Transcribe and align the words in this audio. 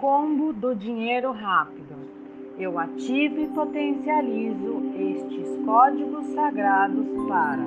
combo 0.00 0.52
do 0.52 0.74
dinheiro 0.74 1.30
rápido. 1.32 1.94
Eu 2.56 2.78
ativo 2.78 3.40
e 3.40 3.48
potencializo 3.48 4.92
estes 4.96 5.48
códigos 5.64 6.24
sagrados 6.34 7.04
para 7.28 7.66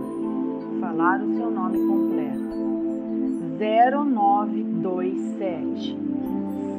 falar 0.80 1.22
o 1.22 1.36
seu 1.36 1.52
nome 1.52 1.78
completo. 1.88 2.40
0927 3.60 5.98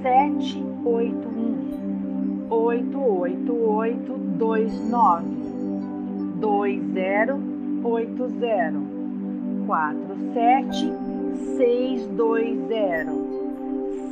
781 0.03 2.47
88829 2.51 5.27
2080 6.41 8.93
47 9.67 10.93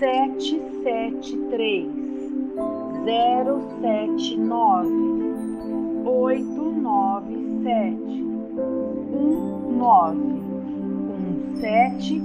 620 0.00 0.70
sete 0.82 0.82
sete 0.82 1.36
três 1.50 1.92
zero 3.04 3.60
sete 3.82 4.34
nove 4.38 4.88
oito 6.06 6.72
nove. 9.70 10.30
sete 11.60 12.20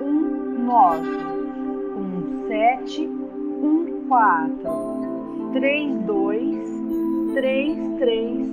um 0.00 0.64
nove 0.64 1.08
um 1.96 2.46
sete 2.46 3.02
um 3.02 4.04
quatro 4.06 5.52
três 5.54 5.92
dois 6.04 6.68
três 7.34 7.76
três 7.98 8.48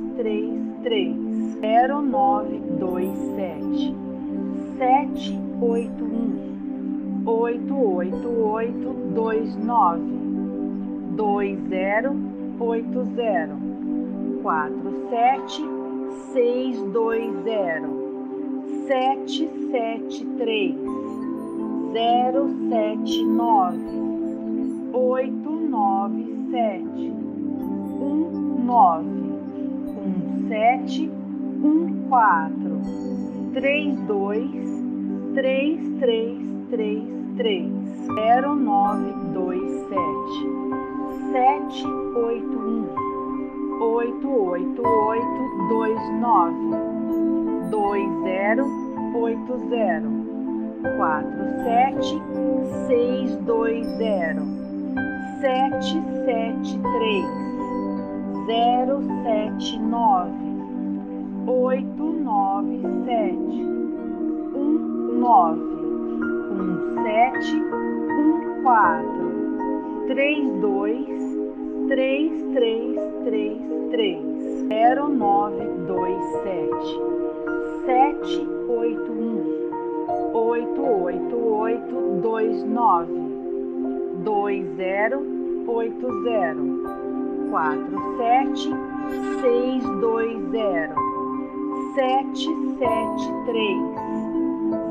sete 4.77 5.39
oito 5.61 6.03
um 6.03 7.23
oito 7.25 7.73
oito 7.73 8.27
oito 8.27 8.93
dois 9.13 9.55
nove 9.55 10.01
dois 11.15 11.57
zero 11.69 12.15
oito 12.59 13.05
zero 13.15 13.55
quatro 14.41 15.09
sete 15.09 15.63
seis 16.33 16.77
dois 16.91 17.43
zero 17.43 17.87
sete 18.85 19.49
sete 19.71 20.25
três 20.37 20.75
zero 21.93 22.49
sete 22.69 23.23
nove 23.23 23.79
oito 24.93 25.49
nove 25.51 26.35
sete 26.51 27.09
um 28.01 28.63
nove 28.65 29.07
um 29.07 30.47
sete 30.49 31.09
um 31.63 32.07
quatro 32.09 32.64
três 33.55 33.87
um 33.87 33.99
um 33.99 34.01
um 34.01 34.05
dois 34.05 34.83
três 35.33 35.79
três 35.99 36.37
três 36.69 37.03
três 37.37 37.71
zero 38.15 38.53
nove 38.53 39.13
dois 39.33 39.71
sete 39.87 40.47
sete 41.31 41.87
oito 42.17 42.57
um 42.57 43.81
oito 43.81 44.27
oito 44.27 44.81
oito 44.85 45.67
dois 45.69 46.11
nove 46.19 46.69
dois 47.71 48.23
zero 48.23 48.65
oito 49.15 49.69
zero 49.69 50.11
quatro 50.97 51.45
sete 51.63 52.21
seis 52.87 53.37
dois 53.45 53.87
zero 53.87 54.41
sete 55.39 56.01
sete 56.25 56.77
três 56.97 57.25
zero 58.47 59.01
sete 59.23 59.79
nove 59.79 60.45
oito 61.47 61.84
nove 62.25 62.81
sete 63.05 63.63
um 64.55 65.19
nove 65.19 65.61
um 65.61 67.03
sete 67.03 67.55
um 67.55 68.63
quatro 68.63 70.07
três 70.07 70.59
dois 70.59 71.05
três 71.87 72.43
três 72.51 72.95
três 73.25 73.57
três 73.91 74.23
zero 74.67 75.07
nove 75.09 75.65
dois 75.87 76.23
sete 76.41 76.99
sete 77.85 78.47
oito 78.69 79.11
um 79.11 80.33
oito 80.33 80.81
oito 80.81 81.35
oito 81.35 82.21
dois 82.23 82.63
nove 82.63 83.13
dois 84.23 84.65
zero 84.77 85.21
oito 85.67 86.23
zero 86.23 86.81
quatro 87.51 88.17
sete 88.17 88.69
seis 89.41 89.83
dois 90.01 90.49
zero 90.49 91.04
sete 91.95 92.49
sete 92.77 93.27
três 93.45 93.79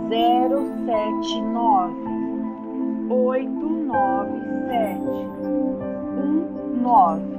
zero 0.08 0.58
sete 0.86 1.40
nove 1.42 1.94
oito 3.10 3.66
nove 3.66 4.40
sete 4.68 5.18
nove, 6.82 7.34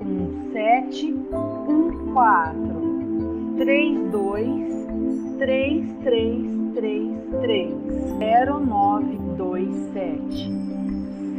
um 0.00 0.52
sete, 0.52 1.12
um 1.12 2.12
quatro, 2.12 3.54
três 3.58 4.10
dois, 4.12 4.86
três 5.38 5.84
três 6.04 6.58
três 6.74 7.10
três, 7.40 7.74
zero 8.18 8.60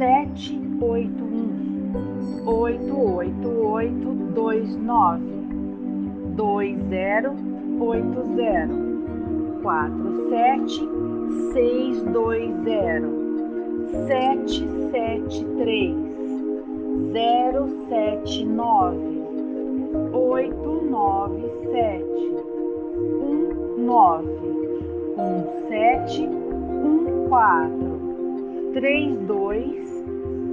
sete, 0.00 0.58
sete 0.58 0.58
oito 0.80 1.24
um, 1.24 2.42
oito 2.46 2.98
oito 3.16 3.48
oito 3.48 4.14
dois 4.32 4.74
nove, 4.76 5.30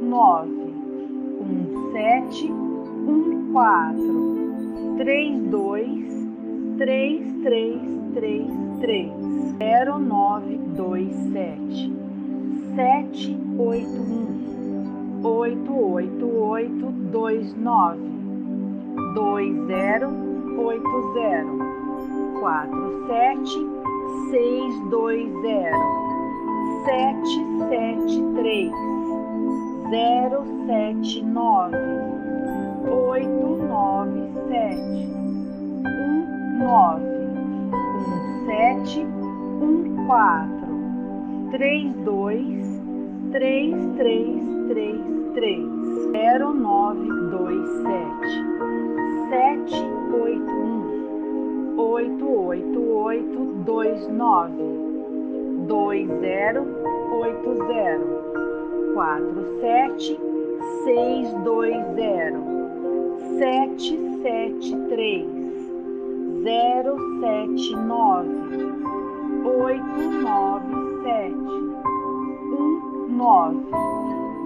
nove 0.00 0.74
um 1.40 1.92
sete 1.92 2.50
um 2.50 3.52
quatro 3.52 4.96
três 4.96 5.42
dois 5.50 6.26
três 6.78 7.32
três 7.42 7.80
três 8.14 8.46
três 8.80 9.12
zero 9.58 9.98
nove 9.98 10.56
dois 10.74 11.12
sete 11.32 11.92
sete 12.74 13.38
oito 13.58 14.00
um 14.00 15.26
oito 15.26 15.72
oito 15.72 16.26
oito 16.26 16.86
dois 17.12 17.54
nove 17.56 18.00
dois 19.14 19.66
zero 19.66 20.08
oito 20.58 21.12
zero 21.12 21.58
quatro 22.40 23.06
sete 23.06 23.66
seis 24.30 24.80
dois 24.88 25.30
zero 25.42 25.76
sete 26.86 27.68
sete 27.68 28.22
três 28.34 28.89
zero 29.90 30.44
sete 30.66 31.20
nove. 31.24 31.76
oito 32.88 33.56
nove 33.66 34.20
sete. 34.48 35.08
um 35.84 36.58
nove. 36.58 37.04
um 37.74 38.46
sete 38.46 39.00
um 39.00 40.06
quatro. 40.06 41.50
três 41.50 41.92
dois 42.04 42.80
três 43.32 43.74
três 43.96 44.40
três 44.68 45.00
três. 45.34 45.68
zero 46.12 46.54
nove 46.54 47.08
dois 47.32 47.68
sete. 47.82 48.44
sete 49.28 49.84
oito 50.22 50.52
um. 50.52 51.80
oito 51.80 52.28
oito 52.46 52.80
oito 52.92 53.44
dois 53.64 54.08
nove. 54.08 54.62
dois 55.66 56.06
zero 56.20 56.64
oito 57.12 57.66
zero 57.66 58.49
quatro 58.94 59.60
sete 59.60 60.18
seis 60.84 61.32
dois 61.44 61.76
zero 61.94 62.42
sete 63.38 63.98
sete 64.22 64.76
três 64.88 65.26
zero 66.42 66.96
sete 67.20 67.76
nove 67.76 68.28
oito 69.44 70.10
nove. 70.22 70.80
sete 71.02 71.34
um 72.52 73.06
nove 73.10 73.66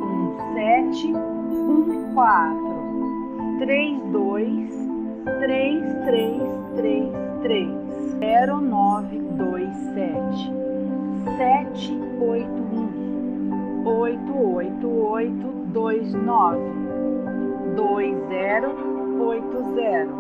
um 0.03 0.55
sete, 0.55 1.13
um 1.13 2.15
quatro, 2.15 3.59
três 3.59 4.01
dois 4.13 4.71
três 5.41 5.83
três 6.05 6.43
três 6.77 7.13
três 7.43 7.69
zero 8.19 8.61
nove 8.61 9.19
dois 9.19 9.75
sete 9.95 10.53
sete 11.37 11.93
oito 12.21 12.63
um 12.63 13.04
oito 13.85 14.33
oito 14.55 14.89
oito 14.89 15.47
dois 15.73 16.13
nove. 16.15 16.59
dois 17.77 18.17
zero 18.29 18.75
oito 19.21 19.75
zero. 19.75 20.11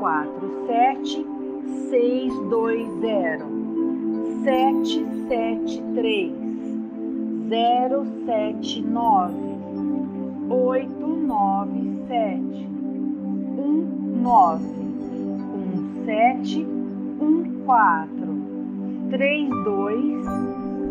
quatro 0.00 0.48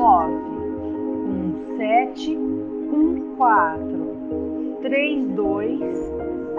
nove 0.00 0.32
um 0.32 1.76
sete 1.76 2.34
um 2.34 3.36
quatro 3.36 4.78
três 4.80 5.28
dois 5.32 5.78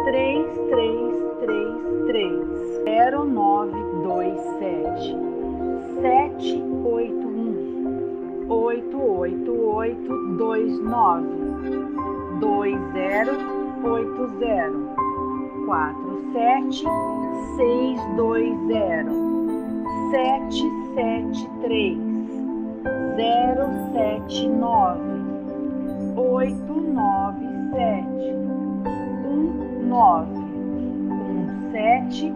três 0.06 0.46
três 0.70 1.14
três 1.40 2.06
três 2.06 2.84
zero 2.84 3.26
nove 3.26 3.82
dois 4.04 4.40
sete 4.60 5.18
sete 6.02 6.64
oito 6.86 7.28
um 7.28 8.46
oito 8.48 9.02
oito 9.02 9.52
oito 9.76 10.38
dois 10.38 10.80
nove 10.80 11.28
dois 12.40 12.80
zero 12.94 13.32
oito 13.84 14.38
zero 14.38 14.88
quatro 15.66 16.22
sete 16.32 16.86
seis 17.58 18.00
dois 18.16 18.56
zero 18.68 19.12
sete 20.12 20.64
sete 20.94 21.50
três 21.64 22.11
zero 23.16 23.66
sete 23.94 24.48
nove 24.48 25.12
oito 26.18 26.76
nove 27.00 27.46
sete 27.72 28.30
um 29.32 29.88
nove 29.90 30.40
um 31.18 31.72
sete 31.72 32.34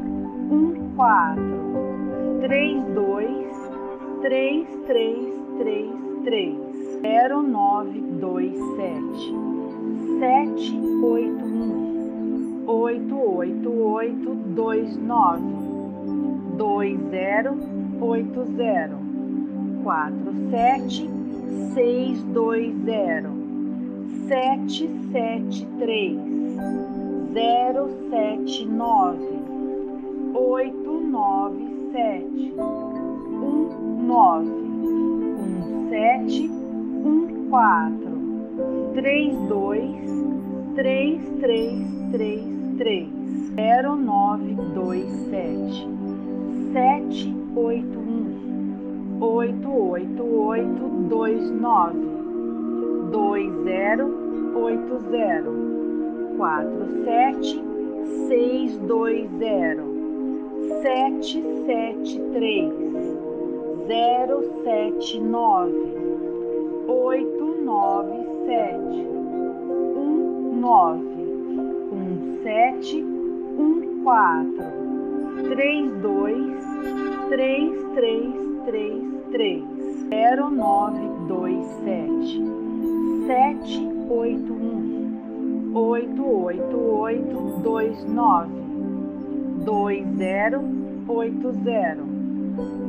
um 37.05 37.49
quatro 37.49 38.95
três 38.95 39.37
dois 39.47 40.01
três 40.75 41.21
três 41.39 41.83
três 42.11 42.43
três 42.77 43.09
zero 43.55 43.95
nove 43.95 44.55
dois 44.73 45.05
sete 49.45 49.67
sete 49.67 49.67
oito 49.67 50.23
um 50.23 50.47
oito 50.47 50.47
oito 50.47 50.83
oito 50.83 51.07
dois 51.07 51.51
nove 51.51 51.99
dois 53.11 53.53
zero 53.61 54.05
oito 91.07 91.51
zero 91.63 92.05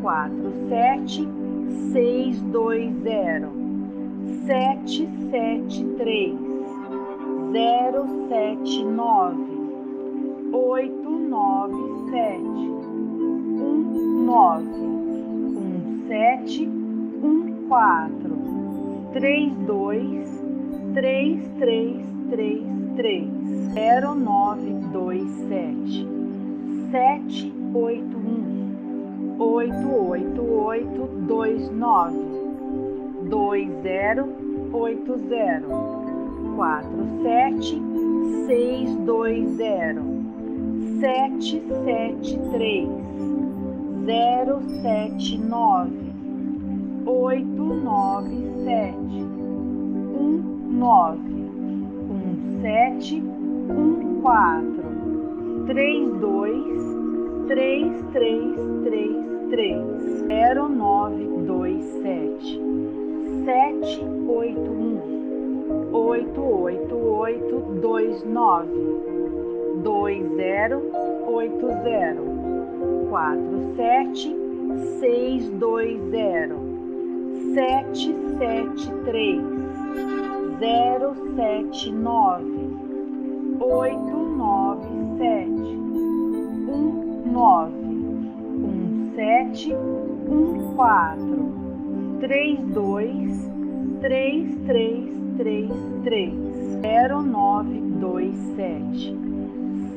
quatro 0.03 0.53
sete 0.69 1.27
seis 1.93 2.41
dois 2.43 2.95
zero. 3.03 3.51
sete 4.47 5.09
sete 5.31 5.85
três 5.97 6.39
zero 7.53 8.07
sete 16.09 16.67
um 16.67 17.67
quatro. 17.69 18.37
Três 19.13 19.53
dois 19.67 20.43
três 20.95 21.49
três 21.59 21.97
três 22.31 22.63
três. 22.97 23.29
Zero 23.73 24.15
nove 24.15 24.73
dois 24.93 25.29
sete. 25.49 26.07
Sete 26.91 27.53
oito 27.75 28.17
um. 28.17 29.37
Oito 29.39 30.09
oito 30.09 30.43
oito 30.43 31.07
dois 31.27 31.71
nove. 31.71 32.19
Dois 33.29 33.69
zero 33.83 34.29
oito 34.73 35.19
zero. 35.29 35.67
Quatro 36.55 37.05
sete 37.23 37.83
seis 38.47 38.95
dois 38.99 39.49
zero. 39.57 40.03
Sete 41.01 41.63
sete 41.85 42.39
três 42.53 43.06
zero 44.07 44.63
sete 44.83 45.37
nove. 45.37 45.91
oito 47.07 47.65
nove 47.75 48.37
sete. 48.65 49.21
um 50.21 50.79
nove. 50.79 51.19
um 52.11 52.61
sete 52.63 53.21
um 53.21 53.97
quatro 73.17 73.75
sete 73.77 74.37
seis 75.01 75.49
dois 75.53 75.99
zero. 76.11 76.59
sete 77.55 78.15
sete 78.37 78.91
três 79.07 79.43
zero 80.61 81.15
sete 81.35 81.93
nove 81.93 82.77
oito 83.59 84.19
nove 84.37 84.89
sete 85.17 85.79
um 86.69 87.33
nove 87.33 87.87
um 88.69 89.11
sete 89.15 89.75
um 89.75 90.75
quatro 90.77 91.55
três 92.21 92.61
dois 92.75 93.51
três 94.03 94.55
três 94.67 95.09
três 95.39 95.71
três 96.05 96.35
zero 96.83 97.23
nove 97.23 97.81
dois 97.99 98.37
sete 98.55 99.17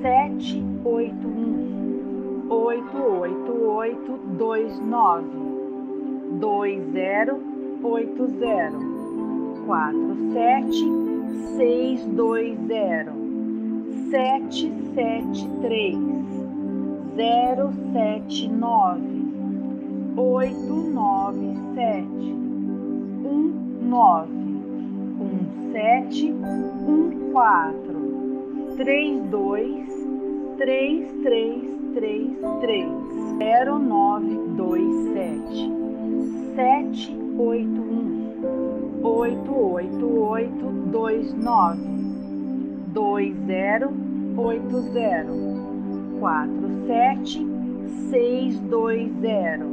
sete 0.01 0.63
oito 0.85 1.27
um 1.27 1.58
oito 2.49 2.97
oito 2.97 3.51
oito 3.63 4.17
dois 4.37 4.79
nove 4.79 5.29
dois 6.39 6.91
zero 6.91 7.39
oito 7.83 8.27
zero 8.39 8.79
quatro 9.65 10.15
sete 10.33 10.99
seis 48.09 48.59
dois 48.69 49.11
zero. 49.21 49.67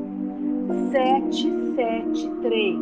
sete 0.90 1.52
sete 1.74 2.30
três 2.42 2.78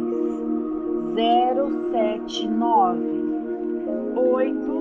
zero 1.14 1.90
sete 1.90 2.46
nove 2.46 3.24
oito 4.16 4.72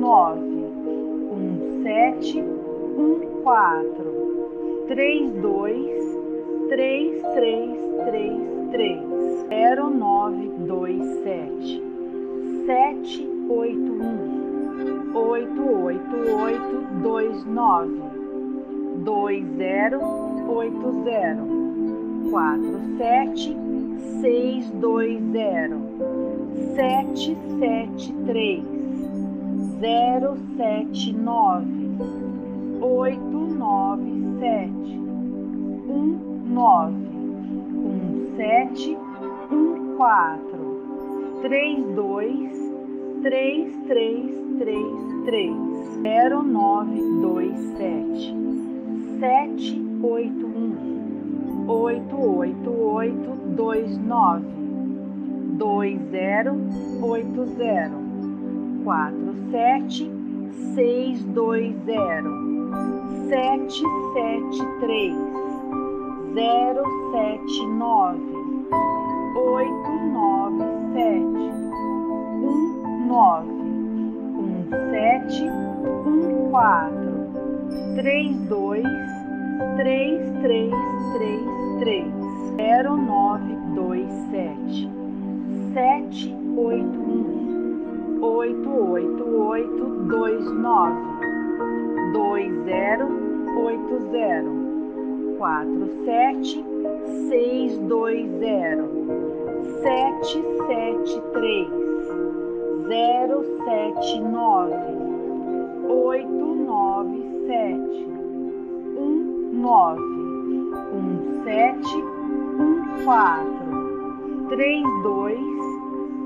nove 0.00 0.55
sete 1.86 2.40
um 2.40 3.42
quatro 3.44 4.84
três 4.88 5.32
dois 5.34 6.02
três 6.68 7.22
três 7.32 7.78
três 8.04 8.40
três 8.72 9.00
zero 9.48 9.88
nove 9.90 10.48
dois 10.66 11.00
sete 11.22 11.80
sete 12.66 13.28
oito 13.48 13.92
um 14.02 15.16
oito 15.16 15.62
oito 15.84 16.16
oito 16.42 17.02
dois 17.04 17.44
nove 17.44 18.00
dois 19.04 19.46
zero 19.56 20.00
oito 20.48 21.04
zero 21.04 21.46
quatro 22.32 22.80
sete 22.98 23.56
seis 24.20 24.68
dois 24.72 25.22
zero 25.30 25.78
sete 26.74 27.38
sete 27.60 28.12
três 28.26 28.64
zero 29.78 30.36
sete 30.56 31.12
nove 31.12 31.75
oito 32.80 33.38
nove 33.58 34.12
sete. 34.38 34.98
um 35.88 36.42
nove 36.46 36.94
um 36.94 38.36
sete 38.36 38.96
um 39.50 39.96
quatro 39.96 41.38
três 41.42 41.84
dois 41.94 42.72
três 43.22 43.76
três 43.86 44.30
três 44.58 45.24
três 45.24 45.56
zero 46.02 46.42
nove 46.42 47.00
dois 47.20 47.56
sete 47.78 48.34
sete 49.18 49.82
oito 50.02 50.46
um 50.46 51.68
oito 51.68 52.16
oito 52.16 52.70
oito 52.70 53.30
dois 53.56 53.98
nove 53.98 54.46
dois 55.58 56.00
zero 56.10 56.56
oito 57.02 57.44
zero 57.56 57.94
quatro 58.84 59.34
sete 59.50 60.10
seis 60.74 61.24
dois 61.24 61.74
zero 61.84 62.45
sete 63.28 63.82
sete 64.12 64.64
três 64.80 65.16
zero 66.34 66.84
sete 67.10 67.66
nove 67.66 68.36
oito 69.36 69.92
nove 70.12 70.64
sete 70.92 71.50
um 72.46 73.06
nove 109.52 110.00
um 110.94 111.44
sete 111.44 111.96
um 112.58 113.04
quatro 113.04 114.48
três 114.48 114.82
dois 115.02 115.38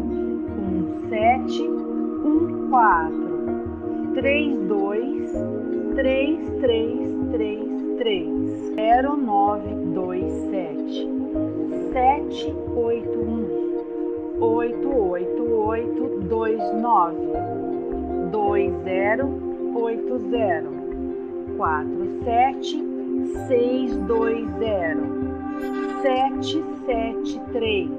Um 0.59 1.09
sete 1.09 1.63
um 1.63 2.69
quatro. 2.69 4.15
Três 4.15 4.59
dois 4.67 5.31
três 5.95 6.51
três 6.61 7.11
três 7.31 7.69
três. 7.99 8.75
Zero 8.75 9.17
nove 9.17 9.73
dois 9.95 10.33
sete. 10.51 11.09
Sete 11.93 12.53
oito 12.75 13.19
um. 13.21 13.45
Oito 14.41 14.89
oito 14.89 15.43
oito 15.53 16.21
dois 16.29 16.61
nove. 16.81 17.29
Dois 18.33 18.75
zero 18.83 19.29
oito 19.77 20.19
zero. 20.31 20.69
Quatro 21.57 22.25
sete 22.25 22.83
seis 23.47 23.97
dois 23.99 24.49
zero 24.59 25.34
sete 26.03 26.65
sete 26.87 27.41
três 27.53 27.91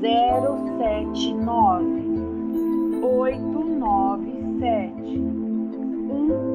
zero 0.00 0.58
sete 0.78 1.34
nove 1.34 2.02
oito 3.02 3.64
nove 3.64 4.32
sete 4.60 5.18
um 6.10 6.48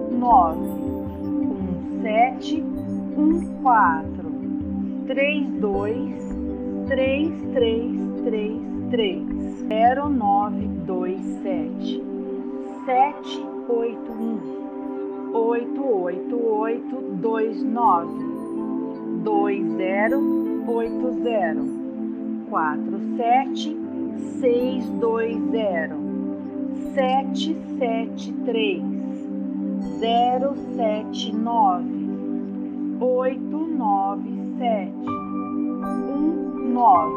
nove. 36.74 37.13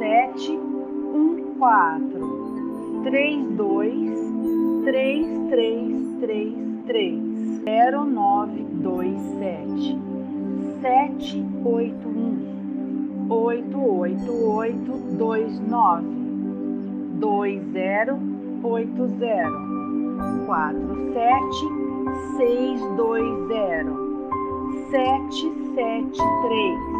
sete 0.00 0.50
um 0.50 1.54
quatro 1.56 3.02
três 3.04 3.46
dois 3.50 4.18
três 4.84 5.26
três 5.48 6.02
três 6.20 6.54
três 6.84 7.22
zero 7.62 8.04
nove 8.04 8.64
dois 8.82 9.16
sete 9.38 9.96
sete 10.82 11.46
oito 11.64 12.08
um 12.08 13.26
oito 13.30 13.78
oito 13.78 14.32
oito 14.32 14.92
dois 15.16 15.60
nove 15.60 16.08
dois 17.20 17.62
zero 17.72 18.18
oito 18.64 19.06
zero 19.18 19.54
quatro 20.44 21.12
sete 21.12 22.36
seis 22.36 22.80
dois 22.96 23.46
zero 23.46 23.96
sete 24.90 25.52
sete 25.76 26.18
três 26.42 26.97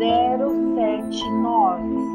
zero 0.00 0.48
sete 0.74 1.28
nove 1.42 2.10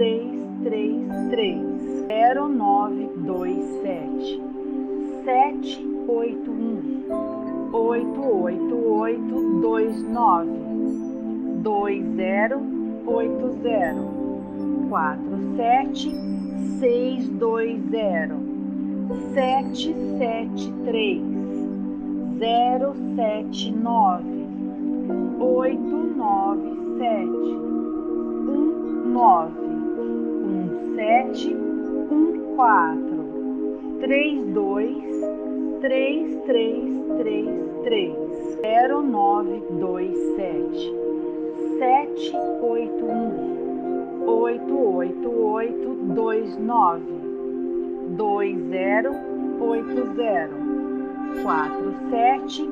um 0.00 0.49
oito 7.72 8.20
oito 8.20 8.74
oito 8.90 9.60
dois 9.60 10.02
nove 10.02 10.60
dois 11.62 12.04
zero 12.14 12.60
oito 13.06 13.62
zero 13.62 14.02
quatro 14.88 15.30
sete 31.00 31.56
um 31.56 32.54
quatro. 32.56 33.24
Três 34.00 34.46
dois 34.48 35.02
três 35.80 36.36
três 36.44 36.84
três 37.16 37.48
três. 37.84 38.14
Zero 38.60 39.00
nove 39.00 39.62
dois 39.80 40.14
sete. 40.36 40.94
Sete 41.78 42.36
oito 42.62 43.06
um. 43.06 44.28
Oito 44.28 44.78
oito 44.94 45.30
oito 45.30 45.94
dois 46.14 46.58
nove. 46.58 47.14
Dois 48.18 48.58
zero 48.68 49.14
oito 49.58 50.14
zero. 50.16 50.52
Quatro 51.42 51.94
sete 52.10 52.68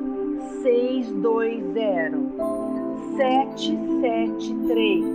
seis 0.61 1.11
dois 1.13 1.63
zero. 1.73 2.31
Sete 3.17 3.75
sete 3.99 4.53
três. 4.67 5.05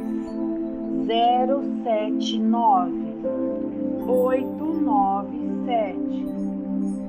Zero 1.07 1.62
sete 1.85 2.38
nove 2.40 3.04
oito 4.07 4.64
nove 4.64 5.38
sete 5.64 6.27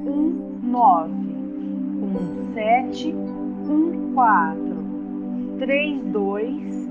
um 0.07 0.59
nove 0.63 1.11
um 1.11 2.53
sete 2.53 3.13
um 3.13 4.13
quatro 4.13 4.77
três 5.59 6.01
dois 6.05 6.87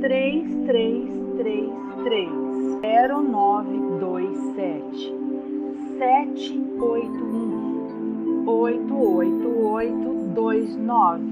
três 0.00 0.54
três 0.66 1.08
três 1.38 1.70
três 2.04 2.30
zero 2.82 3.22
nove 3.22 3.78
dois 3.98 4.36
sete 4.54 5.14
sete 5.98 6.62
oito 6.78 7.24
um 7.24 8.44
oito 8.46 8.94
oito 8.94 9.48
oito 9.48 10.34
dois 10.34 10.76
nove 10.76 11.24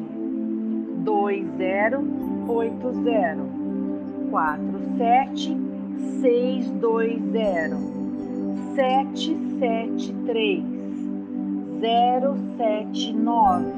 dois 1.04 1.46
zero 1.58 2.02
oito 2.48 2.90
zero 3.02 3.42
quatro 4.30 4.80
sete 4.96 5.54
seis 6.22 6.70
dois 6.70 7.22
zero 7.30 8.03
sete 8.74 9.36
sete 9.58 10.12
três 10.26 10.64
zero 11.80 12.36
sete 12.56 13.12
nove 13.12 13.72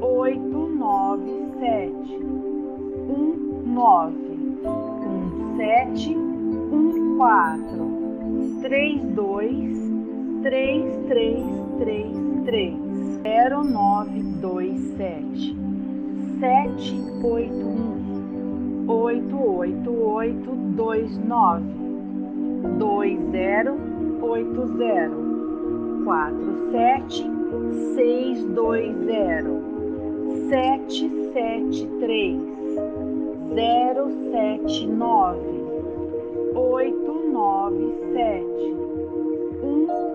oito 0.00 0.68
nove 0.68 1.32
sete 1.60 2.16
um 3.08 3.34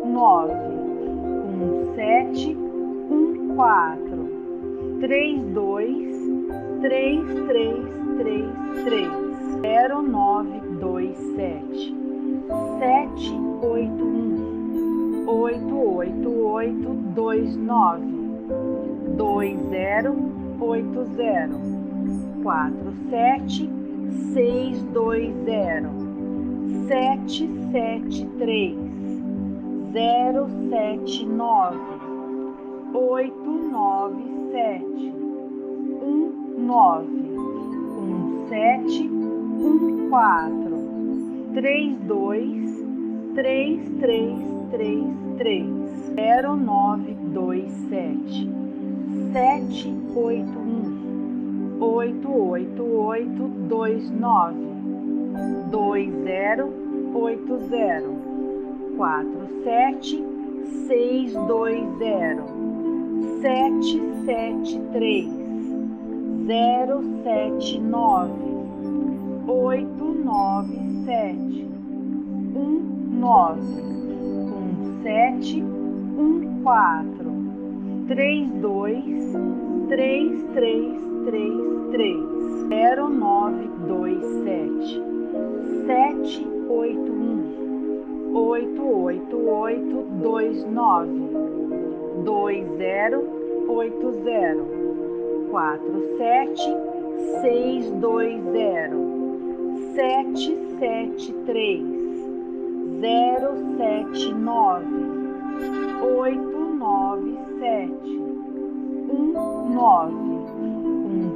nove 0.05 0.53
um 0.53 1.95
sete 1.95 2.57
um 3.09 3.55
quatro 3.55 4.29
três 4.99 5.41
dois 5.53 6.15
três 6.81 7.23
três 7.47 7.99
três 8.17 8.49
três 12.49 13.29
zero 19.69 20.15
nove 31.25 31.77
dois 32.91 33.31
sete 33.59 35.13
sete 38.49 39.07
oito 39.07 39.63
um 39.63 39.67
oito 39.97 40.15
oito 40.15 40.68
oito 51.81 53.47
dois 53.67 54.09
nove 54.11 54.67
dois 55.71 56.13
zero 56.23 56.71
oito 57.15 57.57
zero 57.67 58.15
quatro 58.95 59.47
sete 59.63 60.23
seis 60.87 61.33
dois 61.33 61.97
zero 61.97 62.45
sete 71.05 71.67
um 72.55 72.81
nove 73.19 73.81
um 73.81 75.01
sete 75.03 75.61
um 75.61 76.61
quatro 76.63 77.31
três 78.07 78.49
dois 78.61 79.33
três 79.87 80.43
três 80.53 81.01
três 81.25 81.53
três 81.91 82.19
zero 82.69 83.09
nove 83.09 83.67
dois 83.87 84.23
sete 84.43 85.01
sete 85.85 86.47
oito 86.69 87.11
um 87.11 88.35
oito 88.35 88.81
oito 88.81 89.37
oito 89.37 90.05
dois 90.21 90.65
nove 90.65 91.29
dois 92.23 92.67
zero 92.77 93.27
oito 93.67 94.11
zero 94.23 95.47
quatro 95.49 96.17
sete 96.17 96.69
seis 97.41 97.89
dois 97.93 98.41
zero 98.51 99.09
sete 99.95 100.68
sete 100.79 101.33
três 101.45 101.85
zero 103.01 103.77
sete 103.77 104.33
nove 104.33 104.85
oito 106.01 106.59
nove 106.77 107.37
sete 107.59 108.17
um 109.11 109.73
nove 109.73 110.13
um 110.13 111.29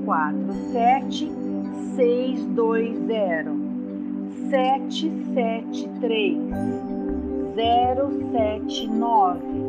quatro 0.05 0.51
sete 0.71 1.31
seis 1.95 2.43
dois 2.55 2.97
zero 3.05 3.55
sete 4.49 5.11
sete 5.35 5.87
três 6.01 6.39
zero 7.53 8.09
sete 8.31 8.87
nove 8.87 9.68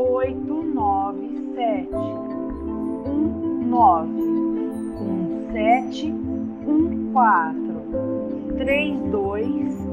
oito 0.00 0.62
nove 0.62 1.28
sete. 1.54 1.94
Um 1.94 3.66
nove. 3.66 4.22
Um 4.22 5.52
sete. 5.52 6.10
Um 6.10 7.12
quatro. 7.12 8.56
Três 8.56 8.98
dois. 9.10 9.88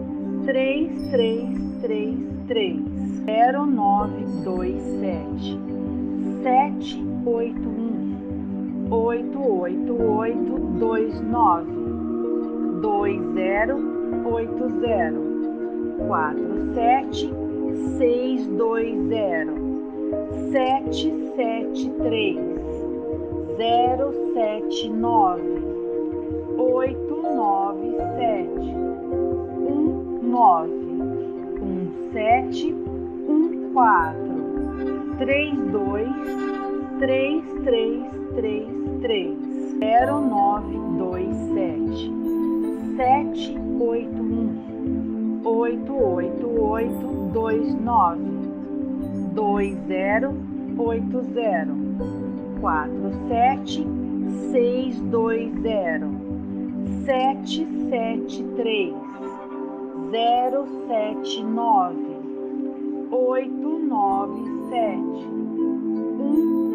Três 0.46 1.12
três 1.12 1.50
três 1.82 2.18
três. 2.48 2.80
Zero 3.26 3.66
nove 3.66 4.24
dois 4.46 4.82
sete. 5.02 5.60
Sete 6.42 7.06
oito 7.26 7.68
um. 7.68 8.88
Oito 8.90 9.40
oito 9.60 10.02
oito 10.02 10.58
dois 10.80 11.20
nove. 11.22 11.72
Dois 12.82 13.22
zero 13.34 13.78
oito 14.26 14.70
zero. 14.80 15.98
Quatro 16.08 16.74
sete. 16.74 17.30
Seis 17.98 18.48
dois 18.48 18.98
zero 19.10 19.67
sete 20.52 21.14
sete 21.36 21.90
três 22.04 22.40
zero 23.58 24.14
sete 24.34 24.90
nove 24.90 25.58
oito 26.58 27.16
nove 27.36 27.98
sete 28.16 28.70
um 29.70 29.98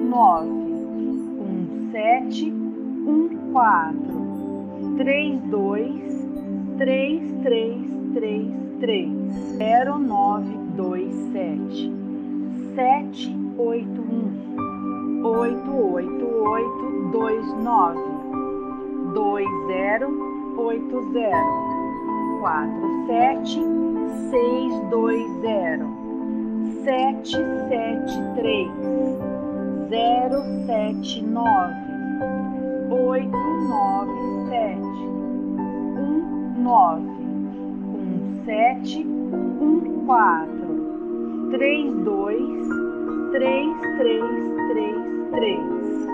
nove 0.09 0.49
um 1.43 1.91
sete 1.91 2.49
um 2.49 3.51
quatro 3.53 4.97
três 4.99 5.43
dois 5.51 6.29
três 6.79 7.33
três 7.43 7.83
três 8.15 8.53
sete 12.75 13.37
oito 13.59 14.01
um 14.01 15.23
oito 15.25 15.71
oito 15.93 16.25
oito 16.25 17.11
dois 17.13 17.55
nove 17.63 18.01
dois 19.15 19.49
zero 19.67 20.09
oito 20.57 21.13
zero 21.13 22.41
quatro 22.41 23.07
sete 23.07 23.61
seis 24.31 24.91
dois 24.91 25.31
zero 25.43 25.87
sete 26.83 27.37
sete 27.69 28.15
três 28.37 28.71
zero 29.91 30.43
sete 30.67 31.23
nove 31.23 31.75
oito 32.91 33.37
nove 33.69 34.49
sete 34.49 35.05
um 36.01 36.63
nove 36.63 37.03
um 37.05 38.43
sete 38.47 39.05
um 39.05 40.07
quatro 40.07 40.52
três 41.53 41.93
dois 42.05 42.39
três 43.33 43.69
três 43.99 44.23
três 44.71 44.95
três. 45.33 45.82